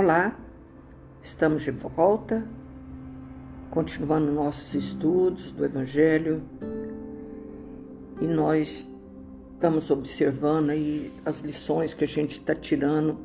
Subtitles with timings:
[0.00, 0.38] Olá,
[1.20, 2.46] estamos de volta,
[3.68, 6.40] continuando nossos estudos do Evangelho
[8.20, 8.88] e nós
[9.54, 13.18] estamos observando aí as lições que a gente está tirando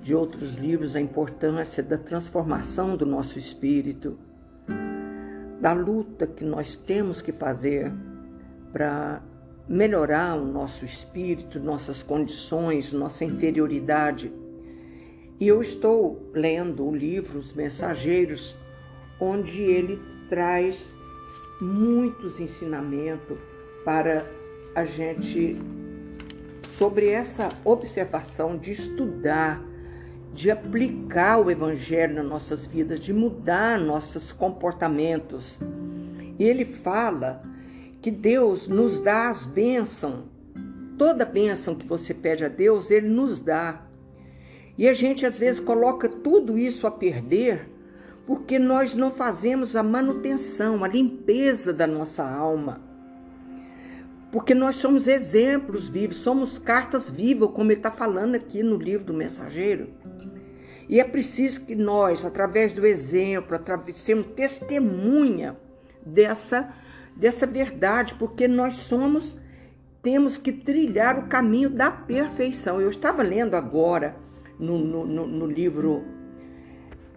[0.00, 4.16] de outros livros, a importância da transformação do nosso espírito,
[5.60, 7.92] da luta que nós temos que fazer
[8.72, 9.20] para
[9.68, 14.32] melhorar o nosso espírito, nossas condições, nossa inferioridade
[15.44, 18.56] e eu estou lendo o livro Os Mensageiros,
[19.20, 20.94] onde ele traz
[21.60, 23.36] muitos ensinamentos
[23.84, 24.24] para
[24.74, 25.58] a gente
[26.78, 29.62] sobre essa observação de estudar,
[30.32, 35.58] de aplicar o evangelho nas nossas vidas, de mudar nossos comportamentos.
[36.38, 37.42] E ele fala
[38.00, 40.24] que Deus nos dá as bênçãos.
[40.96, 43.90] Toda bênção que você pede a Deus, ele nos dá.
[44.76, 47.74] E a gente às vezes coloca tudo isso a perder
[48.26, 52.80] porque nós não fazemos a manutenção, a limpeza da nossa alma.
[54.32, 59.06] Porque nós somos exemplos vivos, somos cartas vivas, como ele está falando aqui no livro
[59.06, 59.90] do mensageiro.
[60.88, 65.56] E é preciso que nós, através do exemplo, através sermos testemunha
[66.04, 66.74] dessa,
[67.14, 69.38] dessa verdade, porque nós somos,
[70.02, 72.80] temos que trilhar o caminho da perfeição.
[72.80, 74.23] Eu estava lendo agora
[74.58, 76.04] no, no, no livro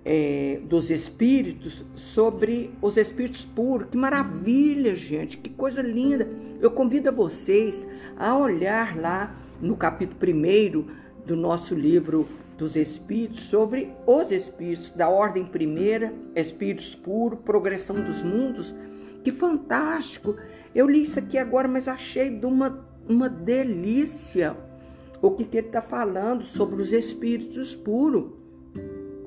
[0.04, 3.90] é, dos Espíritos sobre os Espíritos puros.
[3.90, 6.28] Que maravilha, gente, que coisa linda.
[6.62, 7.86] Eu convido a vocês
[8.18, 15.10] a olhar lá no capítulo 1 do nosso livro dos Espíritos sobre os Espíritos, da
[15.10, 18.74] ordem primeira, Espíritos puros, progressão dos mundos.
[19.24, 20.38] Que fantástico!
[20.74, 24.56] Eu li isso aqui agora, mas achei de uma, uma delícia
[25.22, 28.32] o que, que ele está falando sobre os espíritos puros,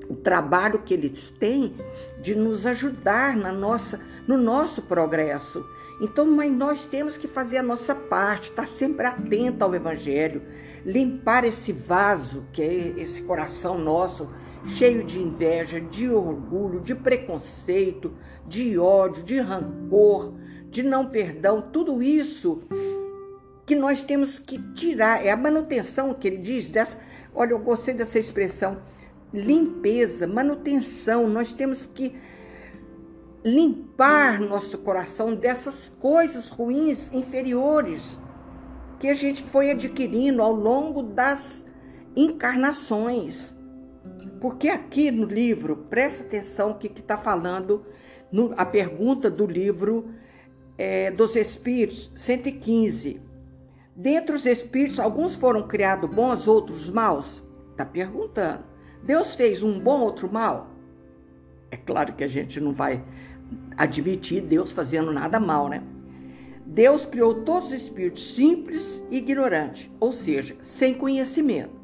[0.09, 1.73] o trabalho que eles têm
[2.21, 5.65] de nos ajudar na nossa, no nosso progresso.
[6.01, 10.41] Então, mas nós temos que fazer a nossa parte, estar tá sempre atento ao Evangelho,
[10.85, 14.29] limpar esse vaso que é esse coração nosso,
[14.65, 18.11] cheio de inveja, de orgulho, de preconceito,
[18.47, 20.33] de ódio, de rancor,
[20.69, 22.63] de não perdão, tudo isso
[23.65, 26.97] que nós temos que tirar, é a manutenção que ele diz dessa.
[27.33, 28.81] Olha, eu gostei dessa expressão,
[29.33, 31.27] limpeza, manutenção.
[31.27, 32.15] Nós temos que
[33.43, 38.19] limpar nosso coração dessas coisas ruins inferiores
[38.99, 41.65] que a gente foi adquirindo ao longo das
[42.15, 43.55] encarnações.
[44.39, 47.85] Porque aqui no livro, presta atenção o que está falando,
[48.31, 50.09] no, a pergunta do livro
[50.77, 53.21] é, dos Espíritos, 115.
[53.95, 57.43] Dentre os espíritos, alguns foram criados bons, outros maus?
[57.71, 58.63] Está perguntando.
[59.03, 60.69] Deus fez um bom, outro mal?
[61.69, 63.03] É claro que a gente não vai
[63.75, 65.83] admitir Deus fazendo nada mal, né?
[66.65, 71.81] Deus criou todos os espíritos simples e ignorantes, ou seja, sem conhecimento.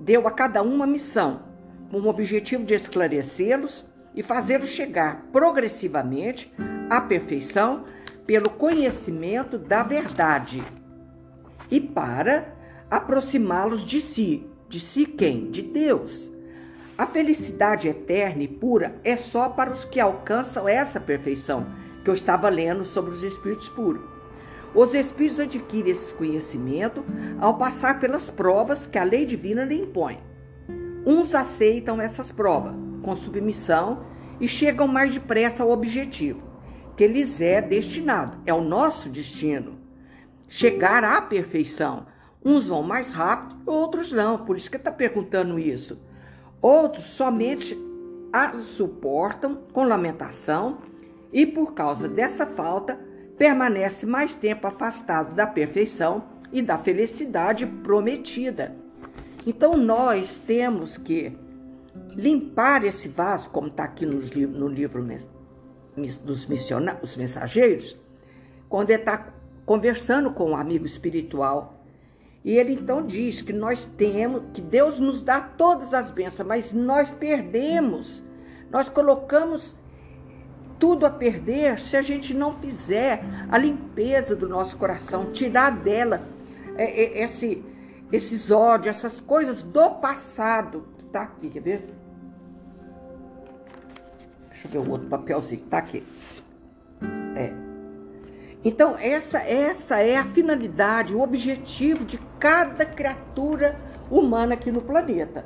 [0.00, 1.42] Deu a cada um uma missão,
[1.90, 3.84] com o objetivo de esclarecê-los
[4.14, 6.52] e fazê-los chegar progressivamente
[6.90, 7.84] à perfeição
[8.26, 10.62] pelo conhecimento da verdade
[11.70, 12.54] e para
[12.90, 14.46] aproximá-los de si.
[14.68, 15.50] De si quem?
[15.50, 16.30] De Deus.
[16.96, 21.66] A felicidade eterna e pura é só para os que alcançam essa perfeição
[22.02, 24.02] que eu estava lendo sobre os espíritos puros.
[24.74, 27.04] Os espíritos adquirem esse conhecimento
[27.40, 30.18] ao passar pelas provas que a lei divina lhe impõe.
[31.06, 34.04] Uns aceitam essas provas com submissão
[34.40, 36.48] e chegam mais depressa ao objetivo
[36.98, 39.77] que lhes é destinado, é o nosso destino
[40.48, 42.06] chegar à perfeição.
[42.44, 44.44] Uns vão mais rápido, outros não.
[44.44, 46.00] Por isso que está perguntando isso.
[46.60, 47.76] Outros somente
[48.32, 50.78] a suportam com lamentação
[51.32, 52.98] e por causa dessa falta
[53.36, 58.74] permanece mais tempo afastado da perfeição e da felicidade prometida.
[59.46, 61.36] Então nós temos que
[62.14, 65.06] limpar esse vaso, como está aqui no livro, no livro
[66.24, 67.96] dos missionários, mensageiros,
[68.68, 69.32] quando ele está
[69.68, 71.74] conversando com um amigo espiritual.
[72.42, 76.72] E ele então diz que nós temos, que Deus nos dá todas as bênçãos, mas
[76.72, 78.22] nós perdemos.
[78.70, 79.76] Nós colocamos
[80.78, 86.22] tudo a perder se a gente não fizer a limpeza do nosso coração, tirar dela
[86.78, 87.62] é, é, esse,
[88.10, 91.94] esses ódios, essas coisas do passado que está aqui, quer ver?
[94.48, 96.02] Deixa eu ver o outro papelzinho que está aqui.
[97.36, 97.67] É.
[98.64, 103.78] Então, essa, essa é a finalidade, o objetivo de cada criatura
[104.10, 105.44] humana aqui no planeta.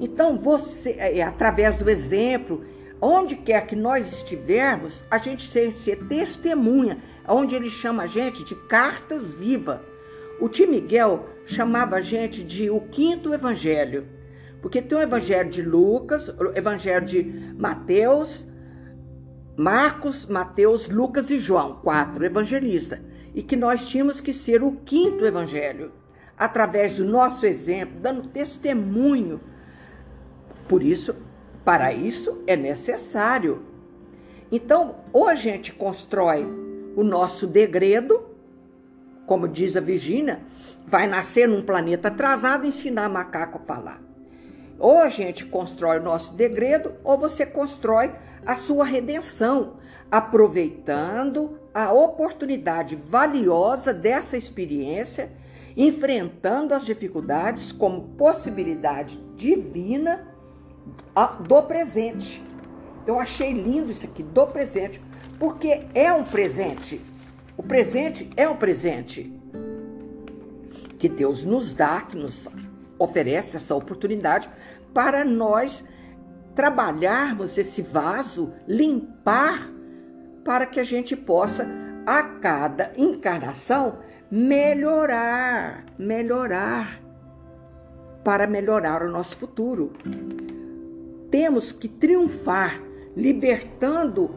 [0.00, 2.64] Então, você, é, através do exemplo,
[3.00, 8.44] onde quer que nós estivermos, a gente ser, ser testemunha, onde ele chama a gente
[8.44, 9.78] de cartas vivas.
[10.40, 14.06] O tio Miguel chamava a gente de o quinto evangelho,
[14.60, 17.22] porque tem o evangelho de Lucas, o evangelho de
[17.56, 18.47] Mateus,
[19.58, 23.00] Marcos, Mateus, Lucas e João, quatro evangelistas,
[23.34, 25.90] e que nós tínhamos que ser o quinto evangelho,
[26.38, 29.40] através do nosso exemplo, dando testemunho.
[30.68, 31.16] Por isso,
[31.64, 33.64] para isso é necessário.
[34.48, 36.46] Então, ou a gente constrói
[36.94, 38.28] o nosso degredo,
[39.26, 40.40] como diz a Virgínia,
[40.86, 44.07] vai nascer num planeta atrasado e ensinar macaco a falar.
[44.78, 48.12] Ou a gente constrói o nosso degredo, ou você constrói
[48.46, 49.74] a sua redenção,
[50.10, 55.30] aproveitando a oportunidade valiosa dessa experiência,
[55.76, 60.26] enfrentando as dificuldades como possibilidade divina
[61.46, 62.42] do presente.
[63.06, 65.00] Eu achei lindo isso aqui, do presente,
[65.38, 67.00] porque é um presente.
[67.56, 69.32] O presente é um presente
[70.98, 72.48] que Deus nos dá, que nos
[72.98, 74.48] oferece essa oportunidade
[74.92, 75.84] para nós
[76.54, 79.70] trabalharmos esse vaso, limpar,
[80.44, 81.68] para que a gente possa,
[82.04, 83.98] a cada encarnação,
[84.30, 87.00] melhorar, melhorar,
[88.24, 89.92] para melhorar o nosso futuro.
[91.30, 92.80] Temos que triunfar,
[93.16, 94.34] libertando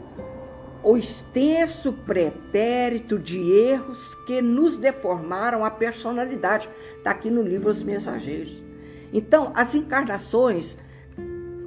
[0.83, 6.69] o extenso pretérito de erros que nos deformaram a personalidade.
[6.97, 8.61] Está aqui no livro Os Mensageiros.
[9.13, 10.77] Então, as encarnações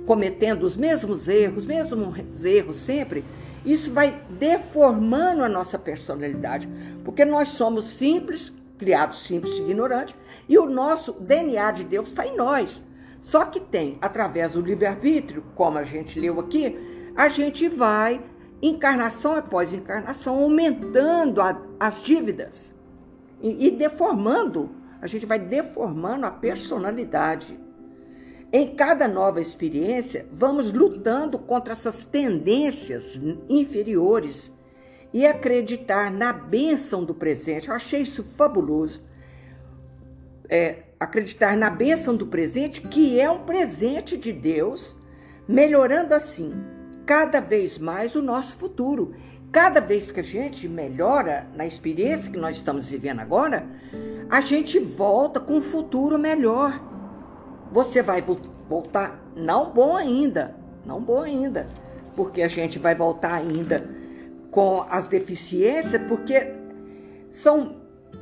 [0.06, 3.24] cometendo os mesmos erros, mesmos erros sempre,
[3.64, 6.68] isso vai deformando a nossa personalidade,
[7.02, 10.14] porque nós somos simples, criados simples e ignorantes,
[10.48, 12.84] e o nosso DNA de Deus está em nós.
[13.22, 16.76] Só que tem, através do livre-arbítrio, como a gente leu aqui,
[17.16, 18.20] a gente vai,
[18.68, 22.74] encarnação após encarnação, aumentando a, as dívidas
[23.40, 24.70] e, e deformando,
[25.00, 27.58] a gente vai deformando a personalidade.
[28.50, 34.52] Em cada nova experiência, vamos lutando contra essas tendências inferiores
[35.12, 37.68] e acreditar na bênção do presente.
[37.68, 39.02] Eu achei isso fabuloso.
[40.48, 44.96] É, acreditar na bênção do presente, que é um presente de Deus,
[45.48, 46.73] melhorando assim
[47.06, 49.14] cada vez mais o nosso futuro.
[49.52, 53.66] Cada vez que a gente melhora na experiência que nós estamos vivendo agora,
[54.28, 56.80] a gente volta com um futuro melhor
[57.74, 58.24] você vai
[58.68, 60.54] voltar não bom ainda,
[60.86, 61.68] não bom ainda,
[62.14, 63.84] porque a gente vai voltar ainda
[64.48, 66.54] com as deficiências, porque
[67.32, 67.76] são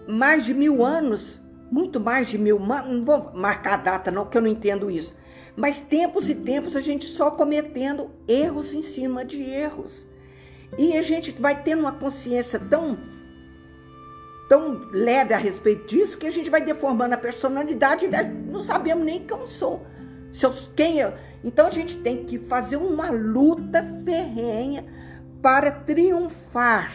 [0.08, 1.38] mais de mil anos,
[1.70, 5.14] muito mais de mil, não vou marcar a data não, porque eu não entendo isso,
[5.56, 10.06] mas tempos e tempos a gente só cometendo erros em cima de erros.
[10.78, 12.98] E a gente vai tendo uma consciência tão
[14.48, 18.10] tão leve a respeito disso que a gente vai deformando a personalidade e
[18.50, 19.86] não sabemos nem quem sou.
[20.42, 21.14] Eu, quem eu.
[21.42, 24.84] Então a gente tem que fazer uma luta ferrenha
[25.40, 26.92] para triunfar,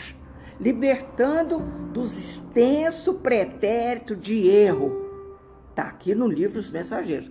[0.59, 1.59] libertando
[1.92, 5.06] dos extenso pretérito de erro.
[5.71, 7.30] Está aqui no livro dos mensageiros.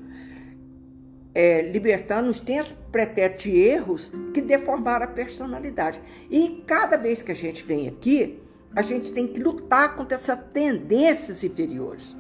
[1.39, 6.01] É, libertando os extenso pretérito de erros que deformaram a personalidade.
[6.31, 8.43] E cada vez que a gente vem aqui,
[8.75, 12.17] a gente tem que lutar contra essas tendências inferiores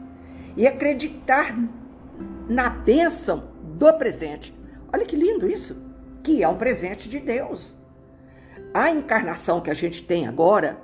[0.55, 1.57] e acreditar
[2.47, 4.55] na bênção do presente.
[4.93, 5.75] Olha que lindo isso,
[6.23, 7.75] que é um presente de Deus.
[8.75, 10.77] A encarnação que a gente tem agora,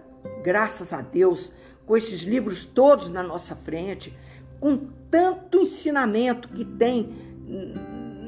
[0.43, 1.53] graças a Deus,
[1.85, 4.17] com esses livros todos na nossa frente,
[4.59, 7.13] com tanto ensinamento que tem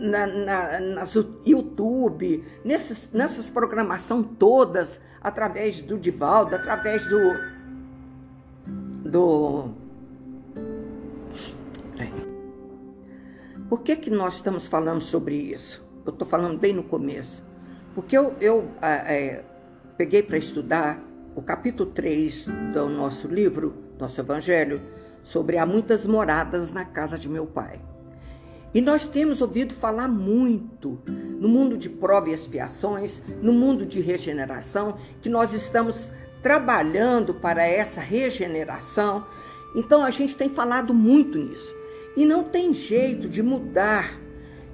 [0.05, 7.19] na, na, nas YouTube, nesses, nessas programação todas, através do Divaldo, através do.
[9.11, 9.69] do.
[13.69, 15.85] Por que, que nós estamos falando sobre isso?
[16.05, 17.43] Eu estou falando bem no começo.
[17.95, 19.43] Porque eu, eu é,
[19.97, 21.03] peguei para estudar
[21.35, 24.81] o capítulo 3 do nosso livro, nosso Evangelho,
[25.23, 27.81] sobre há muitas moradas na casa de meu pai.
[28.75, 34.01] E nós temos ouvido falar muito no mundo de prova e expiações, no mundo de
[34.01, 36.11] regeneração, que nós estamos
[36.43, 39.25] trabalhando para essa regeneração.
[39.77, 41.73] Então a gente tem falado muito nisso.
[42.17, 44.21] E não tem jeito de mudar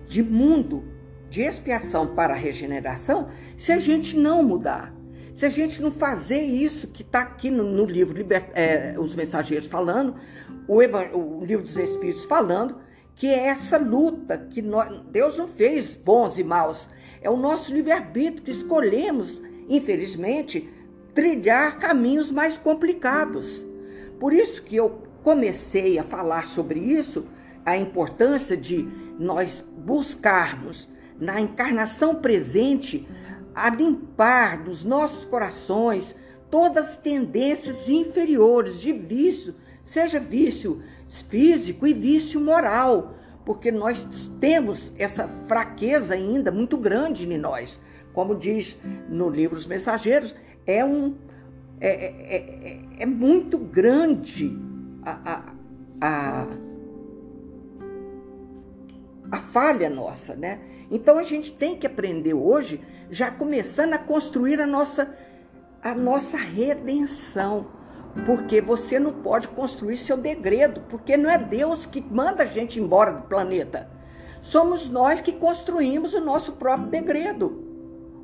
[0.06, 0.82] de mundo
[1.28, 4.94] de expiação para regeneração se a gente não mudar.
[5.34, 9.66] Se a gente não fazer isso que está aqui no, no livro é, Os Mensageiros
[9.66, 10.16] falando,
[10.66, 12.76] o, o livro dos Espíritos falando,
[13.20, 16.88] que é essa luta que nós, Deus não fez bons e maus,
[17.20, 20.66] é o nosso livre-arbítrio que escolhemos, infelizmente,
[21.12, 23.62] trilhar caminhos mais complicados.
[24.18, 27.26] Por isso que eu comecei a falar sobre isso,
[27.62, 33.06] a importância de nós buscarmos na encarnação presente
[33.54, 36.14] a limpar dos nossos corações
[36.50, 43.14] todas as tendências inferiores de vício, seja vício físico e vício moral,
[43.44, 47.80] porque nós temos essa fraqueza ainda muito grande em nós.
[48.12, 50.34] Como diz no livro Os Mensageiros,
[50.66, 51.14] é um
[51.80, 54.54] é, é, é, é muito grande
[55.02, 55.54] a, a,
[56.00, 56.46] a,
[59.32, 60.60] a falha nossa, né?
[60.90, 65.16] Então a gente tem que aprender hoje, já começando a construir a nossa,
[65.82, 67.68] a nossa redenção.
[68.26, 72.80] Porque você não pode construir seu degredo, porque não é Deus que manda a gente
[72.80, 73.88] embora do planeta.
[74.42, 77.64] Somos nós que construímos o nosso próprio degredo.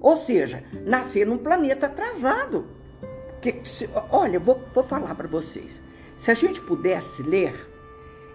[0.01, 2.67] Ou seja, nascer num planeta atrasado.
[3.41, 5.83] Que, se, olha, vou, vou falar para vocês.
[6.17, 7.69] Se a gente pudesse ler,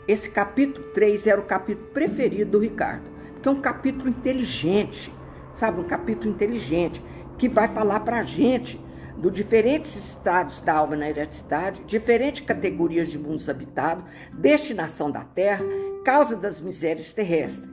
[0.08, 5.12] esse capítulo 3 era o capítulo preferido do Ricardo que é um capítulo inteligente,
[5.53, 5.81] sabe?
[5.81, 7.03] Um capítulo inteligente
[7.38, 8.79] que vai falar para a gente
[9.18, 14.03] dos diferentes estados da alma na ereticidade, diferentes categorias de mundos habitados,
[14.34, 15.63] destinação da Terra,
[16.03, 17.70] causa das misérias terrestres,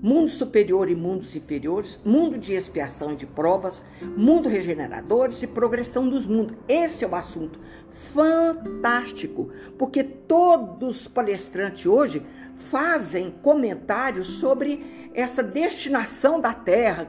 [0.00, 3.82] mundo superior e mundos inferiores, mundo de expiação e de provas,
[4.16, 6.56] mundo regeneradores e progressão dos mundos.
[6.68, 7.58] Esse é o assunto
[7.88, 12.24] fantástico, porque todos os palestrantes hoje
[12.56, 17.08] fazem comentários sobre essa destinação da terra.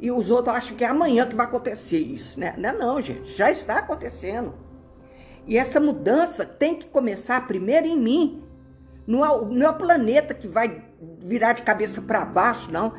[0.00, 2.54] E os outros acham que é amanhã que vai acontecer isso, né?
[2.56, 4.54] Não é não, gente, já está acontecendo.
[5.46, 8.42] E essa mudança tem que começar primeiro em mim.
[9.06, 10.84] Não é, não é o planeta que vai
[11.18, 12.94] virar de cabeça para baixo, não.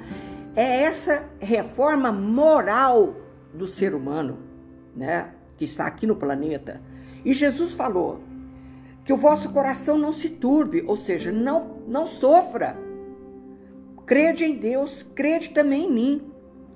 [0.55, 3.15] É essa reforma moral
[3.51, 4.37] do ser humano,
[4.95, 5.31] né?
[5.57, 6.81] Que está aqui no planeta.
[7.25, 8.21] E Jesus falou:
[9.03, 12.75] que o vosso coração não se turbe, ou seja, não, não sofra.
[14.05, 16.30] Crede em Deus, crede também em mim.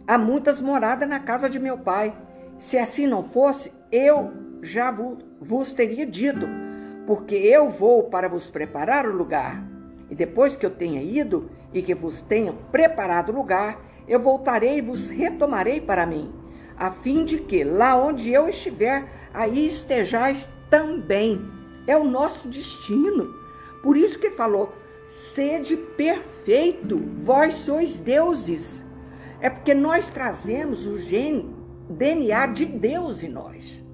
[0.07, 2.15] Há muitas moradas na casa de meu pai.
[2.59, 4.31] Se assim não fosse, eu
[4.62, 4.95] já
[5.41, 6.47] vos teria dito,
[7.07, 9.63] porque eu vou para vos preparar o lugar.
[10.09, 14.77] E depois que eu tenha ido e que vos tenha preparado o lugar, eu voltarei
[14.77, 16.31] e vos retomarei para mim,
[16.77, 21.43] a fim de que lá onde eu estiver, aí estejais também
[21.88, 23.33] é o nosso destino.
[23.81, 24.71] Por isso que falou:
[25.07, 28.84] sede perfeito, vós sois deuses.
[29.45, 31.53] É porque nós trazemos o gene,
[31.87, 33.85] DNA de Deus em nós.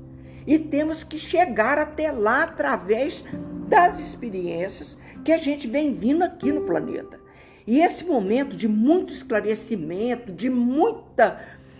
[0.47, 3.25] E temos que chegar até lá através
[3.67, 7.19] das experiências que a gente vem vindo aqui no planeta.
[7.67, 11.33] E esse momento de muito esclarecimento, de muitas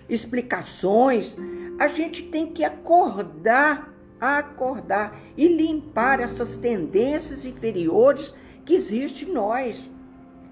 [0.10, 1.38] explicações,
[1.80, 8.36] a gente tem que acordar acordar e limpar essas tendências inferiores
[8.66, 9.90] que existem em nós.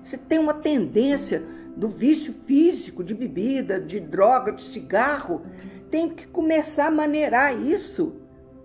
[0.01, 5.43] Você tem uma tendência do vício físico, de bebida, de droga, de cigarro,
[5.89, 8.17] tem que começar a maneirar isso,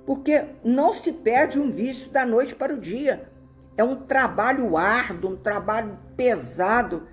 [0.04, 3.30] porque não se perde um vício da noite para o dia.
[3.76, 7.06] É um trabalho árduo, um trabalho pesado,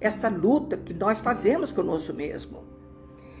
[0.00, 2.64] essa luta que nós fazemos conosco mesmo.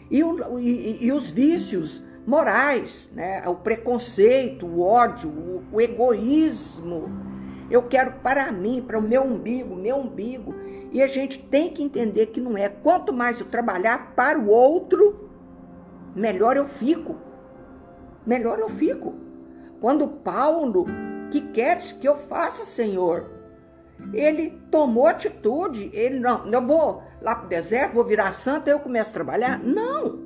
[0.08, 3.42] E, o, e, e os vícios morais, né?
[3.48, 7.10] o preconceito, o ódio, o, o egoísmo.
[7.68, 10.54] Eu quero para mim, para o meu umbigo, meu umbigo.
[10.94, 12.68] E a gente tem que entender que não é.
[12.68, 15.28] Quanto mais eu trabalhar para o outro,
[16.14, 17.16] melhor eu fico.
[18.24, 19.12] Melhor eu fico.
[19.80, 20.84] Quando Paulo,
[21.32, 23.28] que queres que eu faça, Senhor?
[24.12, 25.90] Ele tomou atitude.
[25.92, 29.58] Ele não, eu vou lá para o deserto, vou virar santo, eu começo a trabalhar.
[29.58, 30.22] Não.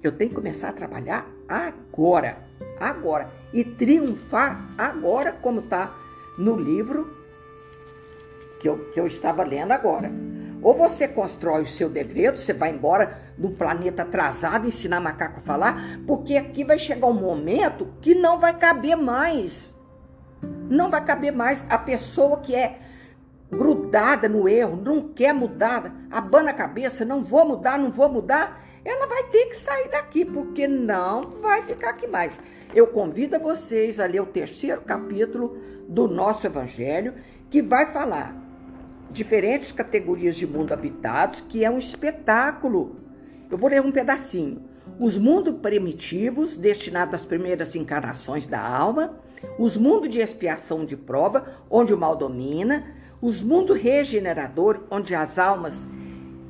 [0.00, 2.38] Eu tenho que começar a trabalhar agora,
[2.78, 5.92] agora e triunfar agora, como está
[6.38, 7.17] no livro
[8.60, 10.10] que eu, que eu estava lendo agora.
[10.60, 15.42] Ou você constrói o seu degredo, você vai embora do planeta atrasado ensinar macaco a
[15.42, 19.74] falar, porque aqui vai chegar um momento que não vai caber mais.
[20.68, 22.78] Não vai caber mais a pessoa que é
[23.50, 28.64] grudada no erro, não quer mudar, abana a cabeça, não vou mudar, não vou mudar
[28.88, 32.38] ela vai ter que sair daqui, porque não vai ficar aqui mais.
[32.74, 37.14] Eu convido a vocês a ler o terceiro capítulo do nosso Evangelho,
[37.50, 38.34] que vai falar
[39.10, 42.96] diferentes categorias de mundo habitados, que é um espetáculo.
[43.50, 44.62] Eu vou ler um pedacinho.
[44.98, 49.18] Os mundos primitivos, destinados às primeiras encarnações da alma,
[49.58, 55.40] os mundos de expiação de prova, onde o mal domina, Os mundos regeneradores, onde as
[55.40, 55.84] almas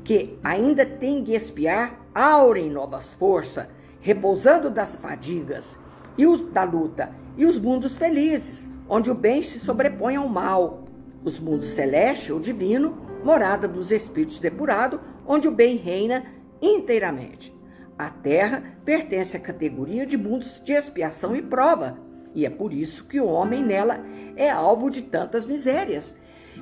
[0.04, 3.66] que ainda têm que espiar aurem novas forças,
[4.00, 5.78] repousando das fadigas
[6.18, 10.87] e os, da luta, e os mundos felizes, onde o bem se sobrepõe ao mal,
[11.24, 16.24] os mundos celeste ou divino, morada dos espíritos depurados, onde o bem reina
[16.60, 17.54] inteiramente.
[17.98, 21.98] A Terra pertence à categoria de mundos de expiação e prova,
[22.34, 24.04] e é por isso que o homem nela
[24.36, 26.14] é alvo de tantas misérias.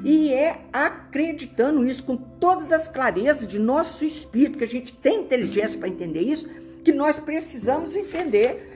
[0.04, 5.20] E é acreditando isso com todas as clarezas de nosso espírito, que a gente tem
[5.22, 6.48] inteligência para entender isso,
[6.84, 8.75] que nós precisamos entender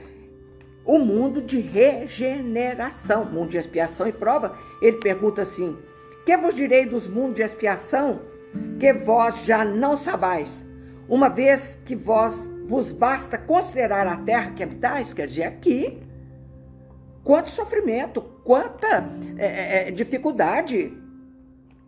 [0.91, 4.59] o mundo de regeneração, mundo de expiação e prova.
[4.83, 5.79] Ele pergunta assim:
[6.27, 8.23] Que vos direi dos mundos de expiação
[8.81, 10.67] que vós já não sabais,
[11.09, 16.03] uma vez que vós vos basta considerar a terra que habitais, quer dizer, aqui,
[17.23, 20.97] quanto sofrimento, quanta é, é, dificuldade.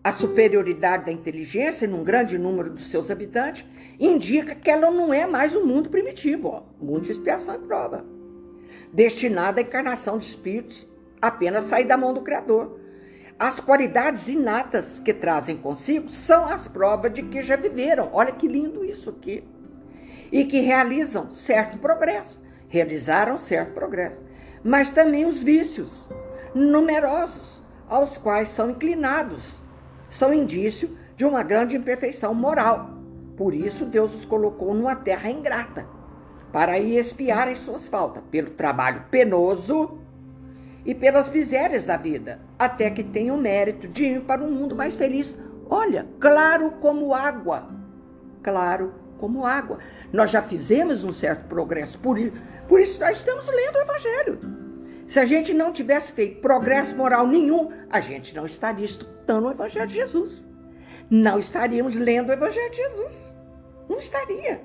[0.05, 3.65] A superioridade da inteligência num grande número dos seus habitantes
[4.01, 8.05] indica que ela não é mais um mundo primitivo, ó, mundo de expiação e prova,
[8.93, 10.87] destinado à encarnação de espíritos
[11.21, 12.79] apenas sair da mão do Criador.
[13.39, 18.11] As qualidades inatas que trazem consigo são as provas de que já viveram.
[18.13, 19.43] Olha que lindo isso aqui.
[20.31, 22.41] E que realizam certo progresso.
[22.69, 24.23] Realizaram certo progresso
[24.65, 26.09] mas também os vícios
[26.55, 29.61] numerosos aos quais são inclinados.
[30.09, 32.91] São indício de uma grande imperfeição moral.
[33.37, 35.87] Por isso Deus os colocou numa terra ingrata,
[36.53, 39.99] para aí expiarem suas faltas, pelo trabalho penoso
[40.85, 44.95] e pelas misérias da vida, até que tenham mérito de ir para um mundo mais
[44.95, 45.37] feliz.
[45.71, 47.69] Olha, claro como água.
[48.43, 49.79] Claro como água.
[50.13, 52.19] Nós já fizemos um certo progresso, por
[52.69, 54.39] por isso nós estamos lendo o Evangelho.
[55.07, 59.51] Se a gente não tivesse feito progresso moral nenhum, a gente não estaria estudando o
[59.51, 60.45] Evangelho de Jesus.
[61.11, 63.35] Não estaríamos lendo o Evangelho de Jesus.
[63.89, 64.63] Não estaria.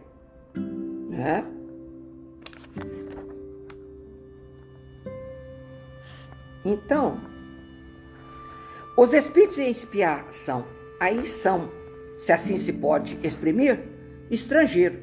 [1.09, 1.43] Né?
[6.67, 7.21] Então,
[8.97, 10.65] os espíritos em expiação
[10.99, 11.71] aí são,
[12.17, 13.79] se assim se pode exprimir,
[14.29, 14.99] estrangeiro.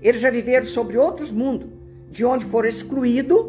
[0.00, 1.68] Eles já viveram sobre outros mundos,
[2.08, 3.46] de onde foram excluídos,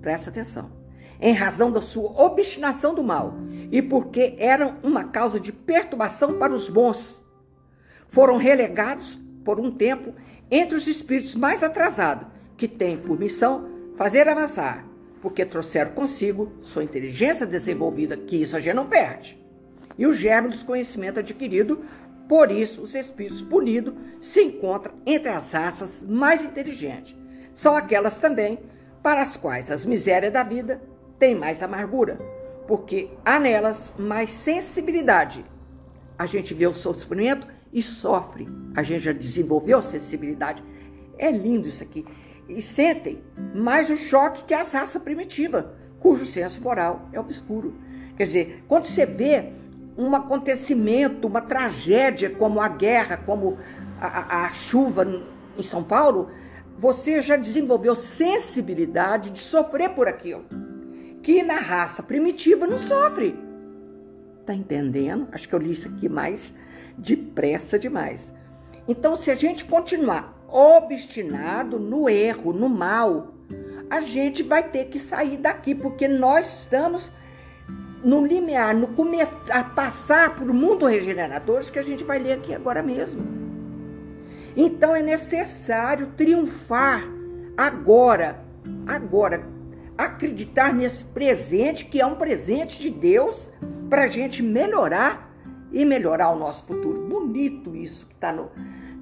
[0.00, 0.72] presta atenção,
[1.20, 3.34] em razão da sua obstinação do mal
[3.70, 7.24] e porque eram uma causa de perturbação para os bons.
[8.08, 10.14] Foram relegados, por um tempo,
[10.50, 14.87] entre os espíritos mais atrasados, que têm por missão fazer avançar,
[15.20, 19.38] porque trouxeram consigo sua inteligência desenvolvida, que isso a gente não perde,
[19.96, 21.84] e o germe dos conhecimentos adquirido
[22.28, 27.16] por isso, os espíritos punidos se encontram entre as raças mais inteligentes.
[27.54, 28.58] São aquelas também
[29.02, 30.82] para as quais as misérias da vida
[31.18, 32.18] têm mais amargura,
[32.66, 35.42] porque há nelas mais sensibilidade.
[36.18, 38.46] A gente vê o sofrimento e sofre.
[38.76, 40.62] A gente já desenvolveu sensibilidade.
[41.16, 42.04] É lindo isso aqui.
[42.48, 43.22] E sentem
[43.54, 45.64] mais o choque que as raças primitivas,
[46.00, 47.74] cujo senso moral é obscuro.
[48.16, 49.52] Quer dizer, quando você vê
[49.96, 53.58] um acontecimento, uma tragédia como a guerra, como
[54.00, 55.04] a, a, a chuva
[55.56, 56.30] em São Paulo,
[56.78, 60.44] você já desenvolveu sensibilidade de sofrer por aquilo.
[61.20, 63.36] Que na raça primitiva não sofre.
[64.46, 65.28] Tá entendendo?
[65.32, 66.52] Acho que eu li isso aqui mais
[66.96, 68.32] depressa demais.
[68.86, 73.34] Então, se a gente continuar obstinado no erro, no mal,
[73.90, 77.12] a gente vai ter que sair daqui, porque nós estamos
[78.02, 82.54] no limiar, no começo, a passar por mundo regenerador, que a gente vai ler aqui
[82.54, 83.20] agora mesmo.
[84.56, 87.04] Então é necessário triunfar
[87.56, 88.44] agora,
[88.86, 89.46] agora,
[89.96, 93.50] acreditar nesse presente que é um presente de Deus
[93.88, 95.28] para a gente melhorar
[95.72, 97.06] e melhorar o nosso futuro.
[97.08, 98.50] Bonito isso que está no,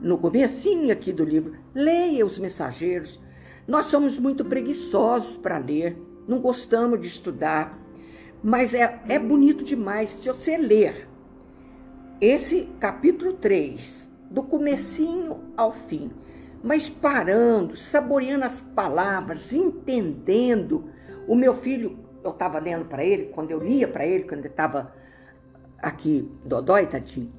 [0.01, 1.55] no comecinho aqui do livro.
[1.75, 3.21] Leia os mensageiros.
[3.67, 7.87] Nós somos muito preguiçosos para ler, não gostamos de estudar
[8.43, 11.09] mas é, é bonito demais se você ler
[12.21, 16.11] esse capítulo 3, do comecinho ao fim,
[16.63, 20.91] mas parando, saboreando as palavras, entendendo.
[21.29, 24.49] O meu filho, eu estava lendo para ele, quando eu lia para ele, quando ele
[24.49, 24.95] estava
[25.79, 27.33] aqui, Dodói, tadinho.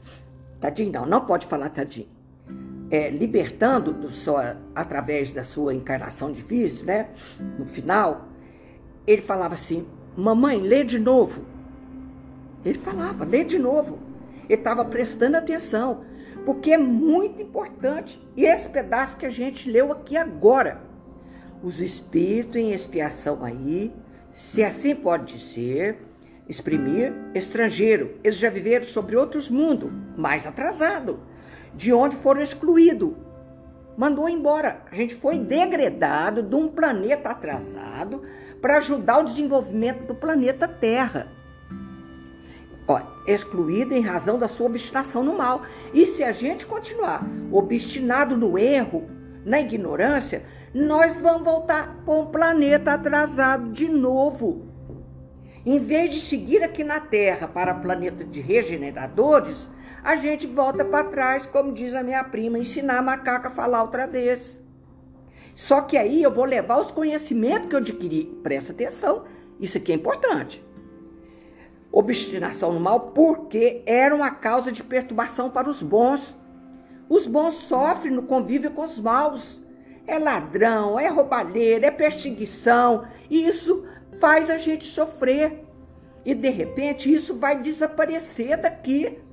[0.59, 2.07] Tadinho não, não pode falar tadinho.
[2.89, 7.09] É, libertando do sua, através da sua encarnação difícil, né?
[7.59, 8.29] No final,
[9.05, 11.45] ele falava assim: Mamãe, lê de novo.
[12.65, 13.99] Ele falava, lê de novo.
[14.49, 16.03] Ele estava prestando atenção,
[16.43, 18.19] porque é muito importante.
[18.35, 20.81] Esse pedaço que a gente leu aqui agora.
[21.61, 23.93] Os espíritos em expiação aí,
[24.31, 25.97] se assim pode dizer,
[26.49, 28.15] exprimir estrangeiro.
[28.23, 31.19] Eles já viveram sobre outros mundos, mais atrasado,
[31.77, 33.13] de onde foram excluídos.
[33.95, 34.81] Mandou embora.
[34.91, 38.23] A gente foi degradado de um planeta atrasado
[38.61, 41.31] para ajudar o desenvolvimento do planeta Terra.
[42.87, 45.61] Ó, excluído em razão da sua obstinação no mal.
[45.93, 49.09] E se a gente continuar obstinado no erro,
[49.45, 54.65] na ignorância, nós vamos voltar para um planeta atrasado de novo.
[55.65, 59.69] Em vez de seguir aqui na Terra para o planeta de regeneradores,
[60.07, 63.81] a gente volta para trás, como diz a minha prima, ensinar a macaca a falar
[63.81, 64.63] outra vez.
[65.53, 68.39] Só que aí eu vou levar os conhecimentos que eu adquiri.
[68.41, 69.25] Presta atenção,
[69.59, 70.65] isso aqui é importante.
[71.91, 76.37] Obstinação no mal, porque era uma causa de perturbação para os bons.
[77.09, 79.61] Os bons sofrem no convívio com os maus.
[80.05, 83.05] É ladrão, é roubalheira, é perseguição.
[83.29, 83.85] E isso
[84.21, 85.65] faz a gente sofrer.
[86.23, 89.26] E de repente isso vai desaparecer daqui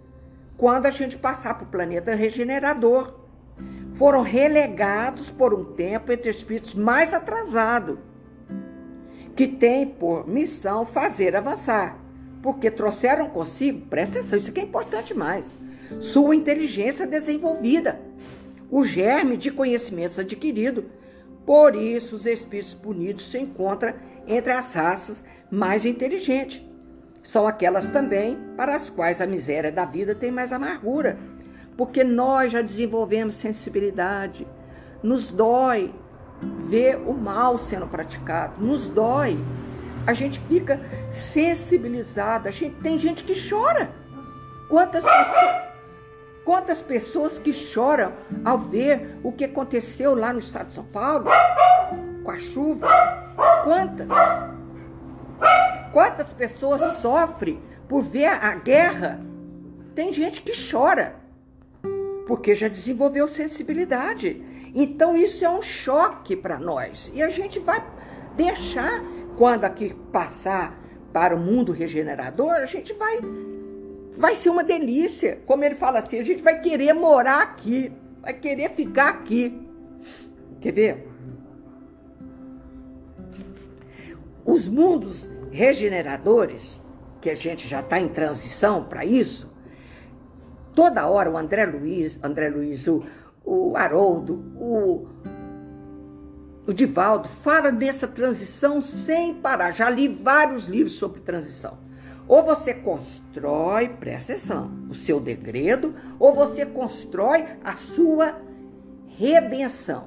[0.56, 3.14] quando a gente passar para o planeta regenerador.
[3.94, 7.98] Foram relegados por um tempo entre espíritos mais atrasados,
[9.36, 11.98] que têm por missão fazer avançar,
[12.42, 15.52] porque trouxeram consigo, presta atenção, isso aqui é importante mais,
[16.00, 18.00] sua inteligência desenvolvida,
[18.70, 20.86] o germe de conhecimentos adquirido.
[21.46, 23.94] Por isso, os espíritos punidos se encontram
[24.26, 26.62] entre as raças mais inteligentes.
[27.24, 31.18] São aquelas também para as quais a miséria da vida tem mais amargura,
[31.74, 34.46] porque nós já desenvolvemos sensibilidade.
[35.02, 35.92] Nos dói
[36.68, 39.42] ver o mal sendo praticado, nos dói.
[40.06, 40.78] A gente fica
[41.10, 43.90] sensibilizado, a gente tem gente que chora.
[44.68, 45.02] Quantas
[46.44, 48.12] quantas pessoas que choram
[48.44, 51.24] ao ver o que aconteceu lá no estado de São Paulo
[52.22, 52.87] com a chuva?
[53.64, 54.08] Quantas?
[55.92, 59.20] Quantas pessoas sofrem por ver a guerra?
[59.94, 61.14] Tem gente que chora,
[62.27, 64.42] porque já desenvolveu sensibilidade.
[64.75, 67.12] Então isso é um choque para nós.
[67.14, 67.83] E a gente vai
[68.37, 69.03] deixar,
[69.37, 70.77] quando aqui passar
[71.12, 73.20] para o mundo regenerador, a gente vai
[74.16, 75.40] vai ser uma delícia.
[75.47, 79.61] Como ele fala assim, a gente vai querer morar aqui, vai querer ficar aqui.
[80.61, 81.09] Quer ver?
[84.44, 86.80] Os mundos regeneradores,
[87.20, 89.50] que a gente já está em transição para isso,
[90.74, 93.02] toda hora o André Luiz, André Luiz, o,
[93.44, 95.07] o Haroldo, o,
[96.66, 99.70] o Divaldo fala nessa transição sem parar.
[99.70, 101.78] Já li vários livros sobre transição.
[102.26, 108.40] Ou você constrói, presta atenção, o seu degredo, ou você constrói a sua
[109.07, 110.07] redenção.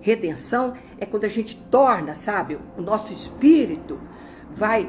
[0.00, 4.00] Redenção é quando a gente torna, sabe, o nosso espírito
[4.50, 4.88] vai.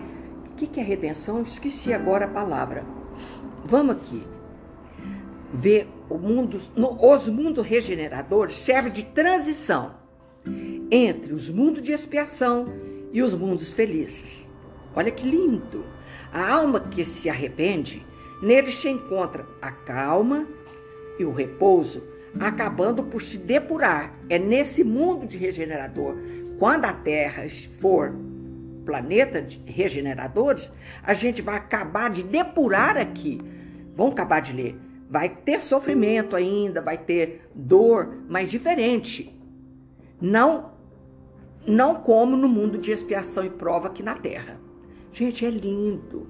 [0.52, 1.42] O que, é redenção?
[1.42, 2.86] Esqueci agora a palavra.
[3.66, 4.24] Vamos aqui.
[5.54, 9.96] Ver o mundo, os mundos regeneradores servem de transição
[10.90, 12.66] entre os mundos de expiação
[13.12, 14.50] e os mundos felizes.
[14.96, 15.86] Olha que lindo!
[16.32, 18.06] A alma que se arrepende,
[18.42, 20.48] nele se encontra a calma
[21.18, 22.04] e o repouso
[22.40, 24.14] acabando por se depurar.
[24.30, 26.16] É nesse mundo de regenerador.
[26.60, 27.48] Quando a Terra
[27.80, 28.14] for
[28.86, 30.72] planeta de regeneradores,
[31.04, 33.42] a gente vai acabar de depurar aqui.
[33.94, 34.80] Vamos acabar de ler.
[35.10, 39.36] Vai ter sofrimento ainda, vai ter dor, mas diferente.
[40.22, 40.74] Não
[41.68, 44.60] não como no mundo de expiação e prova aqui na Terra.
[45.12, 46.30] Gente, é lindo.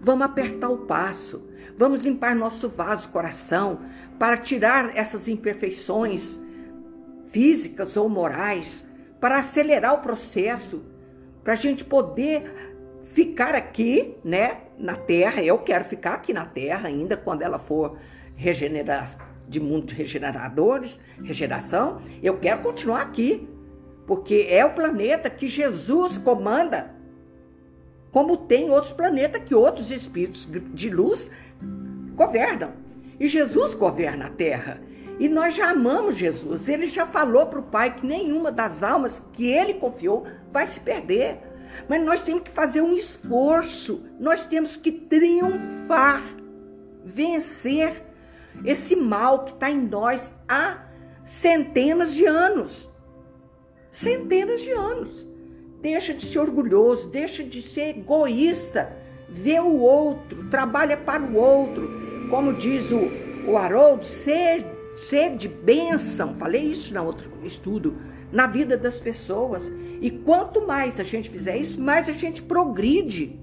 [0.00, 1.47] Vamos apertar o passo.
[1.78, 3.78] Vamos limpar nosso vaso coração
[4.18, 6.36] para tirar essas imperfeições
[7.28, 8.84] físicas ou morais,
[9.20, 10.82] para acelerar o processo,
[11.44, 12.52] para a gente poder
[13.04, 15.40] ficar aqui, né, na Terra.
[15.40, 17.96] Eu quero ficar aqui na Terra ainda quando ela for
[18.34, 22.02] regenerar de mundo regeneradores, regeneração.
[22.20, 23.48] Eu quero continuar aqui,
[24.04, 26.92] porque é o planeta que Jesus comanda,
[28.10, 31.30] como tem outros planetas que outros espíritos de luz
[32.18, 32.72] governam.
[33.18, 34.80] E Jesus governa a terra.
[35.18, 36.68] E nós já amamos Jesus.
[36.68, 40.80] Ele já falou para o Pai que nenhuma das almas que ele confiou vai se
[40.80, 41.38] perder.
[41.88, 44.04] Mas nós temos que fazer um esforço.
[44.18, 46.22] Nós temos que triunfar,
[47.04, 48.02] vencer
[48.64, 50.84] esse mal que está em nós há
[51.24, 52.88] centenas de anos.
[53.90, 55.26] Centenas de anos.
[55.80, 58.92] Deixa de ser orgulhoso, deixa de ser egoísta.
[59.28, 61.97] Vê o outro, trabalha para o outro
[62.28, 63.10] como diz o,
[63.46, 64.64] o Haroldo, ser,
[64.96, 67.96] ser de bênção, falei isso no outro estudo,
[68.30, 69.70] na vida das pessoas.
[70.00, 73.40] E quanto mais a gente fizer isso, mais a gente progride.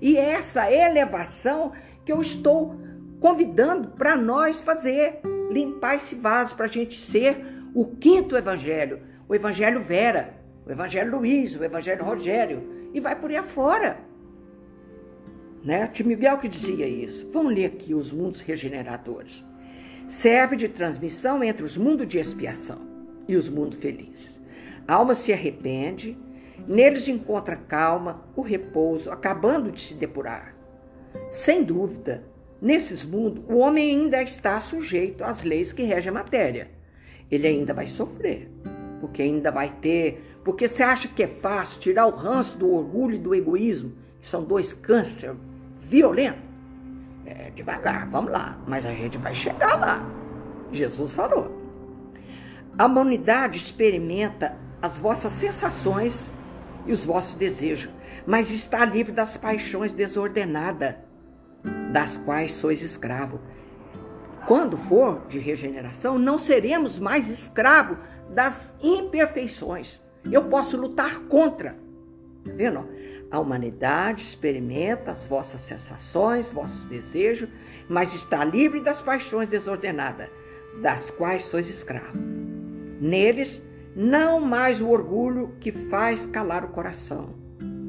[0.00, 1.72] E essa elevação
[2.04, 2.74] que eu estou
[3.20, 7.44] convidando para nós fazer, limpar esse vaso para a gente ser
[7.74, 10.34] o quinto evangelho, o evangelho Vera,
[10.66, 13.98] o evangelho Luiz, o evangelho Rogério, e vai por aí afora.
[15.64, 15.90] Né?
[16.04, 17.28] Miguel que dizia isso.
[17.32, 19.44] Vamos ler aqui os mundos regeneradores.
[20.06, 22.80] Serve de transmissão entre os mundos de expiação
[23.26, 24.40] e os mundos felizes.
[24.86, 26.16] A alma se arrepende,
[26.66, 30.54] neles encontra calma, o repouso, acabando de se depurar.
[31.30, 32.24] Sem dúvida,
[32.62, 36.70] nesses mundos, o homem ainda está sujeito às leis que regem a matéria.
[37.30, 38.50] Ele ainda vai sofrer,
[39.00, 40.22] porque ainda vai ter.
[40.42, 44.26] Porque você acha que é fácil tirar o ranço do orgulho e do egoísmo, que
[44.26, 45.36] são dois cânceres
[45.88, 46.42] violentos?
[47.26, 50.02] É devagar, vamos lá, mas a gente vai chegar lá.
[50.72, 51.56] Jesus falou.
[52.78, 56.30] A humanidade experimenta as vossas sensações
[56.86, 57.90] e os vossos desejos,
[58.26, 60.94] mas está livre das paixões desordenadas,
[61.92, 63.40] das quais sois escravo.
[64.46, 67.98] Quando for de regeneração, não seremos mais escravo
[68.30, 70.00] das imperfeições.
[70.30, 71.72] Eu posso lutar contra.
[72.44, 72.88] Tá vendo?
[73.30, 77.48] A humanidade experimenta as vossas sensações, vossos desejos,
[77.88, 80.30] mas está livre das paixões desordenadas,
[80.80, 82.18] das quais sois escravo.
[83.00, 83.62] Neles
[83.94, 87.34] não mais o orgulho que faz calar o coração,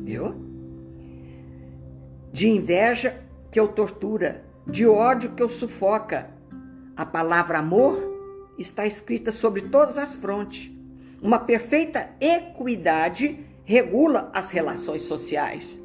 [0.04, 0.36] viu?
[2.34, 6.30] De inveja que o tortura, de ódio que o sufoca.
[6.98, 10.70] A palavra amor está escrita sobre todas as frontes.
[11.22, 15.80] Uma perfeita equidade regula as relações sociais,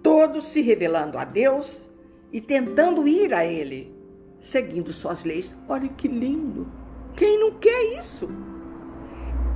[0.00, 1.90] todos se revelando a Deus
[2.32, 3.92] e tentando ir a Ele,
[4.40, 5.52] seguindo suas leis.
[5.68, 6.70] Olha que lindo!
[7.16, 8.28] Quem não quer isso?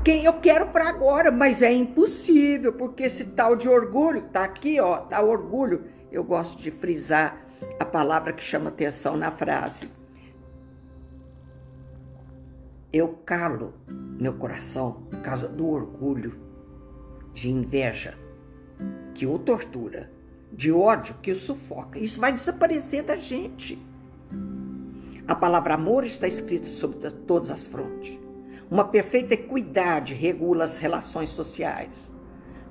[0.05, 4.81] quem eu quero para agora, mas é impossível, porque esse tal de orgulho, tá aqui,
[4.81, 5.85] ó, tá orgulho.
[6.11, 7.47] Eu gosto de frisar
[7.79, 9.89] a palavra que chama atenção na frase.
[12.93, 13.75] Eu calo
[14.19, 16.42] meu coração por causa do orgulho,
[17.33, 18.15] de inveja,
[19.15, 20.11] que o tortura,
[20.53, 21.99] de ódio que o sufoca.
[21.99, 23.79] Isso vai desaparecer da gente.
[25.27, 28.19] A palavra amor está escrita sobre todas as frontes.
[28.71, 32.13] Uma perfeita equidade regula as relações sociais.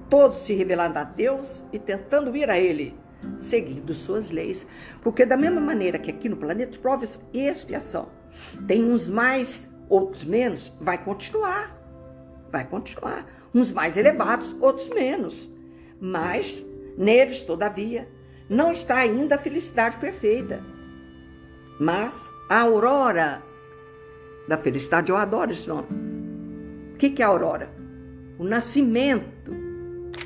[0.10, 2.94] Todos se revelando a Deus e tentando ir a Ele,
[3.38, 4.68] seguindo suas leis.
[5.02, 8.10] Porque, da mesma maneira que aqui no planeta, provas e expiação,
[8.68, 11.78] tem uns mais, outros menos, vai continuar.
[12.52, 13.26] Vai continuar.
[13.54, 15.50] Uns mais elevados, outros menos.
[16.00, 16.66] Mas,
[16.98, 18.08] neles, todavia,
[18.50, 20.62] não está ainda a felicidade perfeita.
[21.80, 23.44] Mas a aurora
[24.48, 25.10] da felicidade.
[25.10, 25.88] Eu adoro esse nome.
[26.94, 27.70] O que é a aurora?
[28.38, 29.52] O nascimento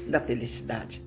[0.08, 1.04] da felicidade.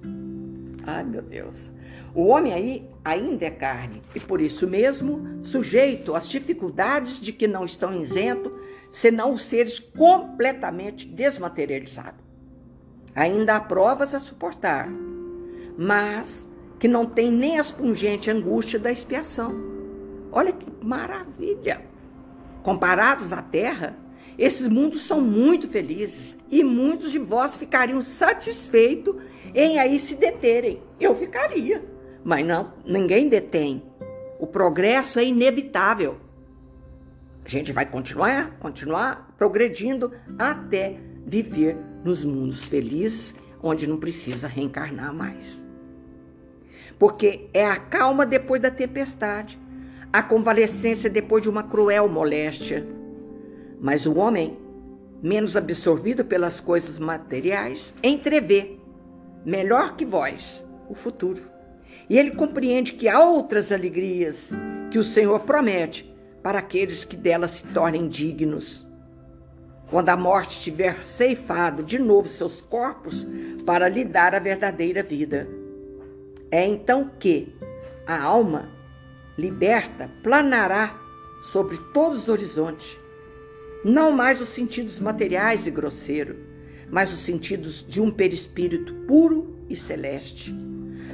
[0.87, 1.73] Ai, meu Deus.
[2.15, 7.47] O homem aí ainda é carne e por isso mesmo sujeito às dificuldades de que
[7.47, 8.53] não estão isento,
[8.91, 12.21] senão seres completamente desmaterializados.
[13.15, 14.89] Ainda há provas a suportar,
[15.77, 16.49] mas
[16.79, 19.55] que não tem nem as pungentes angústias da expiação.
[20.31, 21.83] Olha que maravilha!
[22.63, 23.97] Comparados à Terra,
[24.39, 29.17] esses mundos são muito felizes e muitos de vós ficariam satisfeitos
[29.55, 30.81] em aí se deterem.
[31.01, 31.85] Eu ficaria,
[32.23, 33.83] mas não, ninguém detém.
[34.39, 36.19] O progresso é inevitável.
[37.49, 45.15] A gente vai continuar, continuar progredindo até viver nos mundos felizes, onde não precisa reencarnar
[45.15, 45.65] mais.
[46.99, 49.59] Porque é a calma depois da tempestade
[50.13, 52.87] a convalescência depois de uma cruel moléstia.
[53.81, 54.59] Mas o homem,
[55.23, 58.77] menos absorvido pelas coisas materiais, entrevê,
[59.43, 61.41] melhor que vós, o futuro.
[62.11, 64.51] E ele compreende que há outras alegrias
[64.91, 66.18] que o Senhor promete
[66.49, 68.83] para aqueles que delas se tornem dignos.
[69.91, 73.27] Quando a morte tiver ceifado de novo seus corpos
[73.67, 75.47] para lhe dar a verdadeira vida.
[76.51, 77.55] É então que
[78.07, 78.71] a alma
[79.37, 80.99] liberta, planará
[81.43, 82.97] sobre todos os horizontes.
[83.85, 86.39] Não mais os sentidos materiais e grosseiros,
[86.91, 90.57] mas os sentidos de um perispírito puro e celeste,